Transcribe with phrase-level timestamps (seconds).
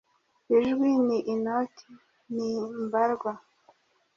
[0.59, 1.87] Ijwi ni inoti
[2.35, 2.47] ni
[2.83, 3.33] mbarwa!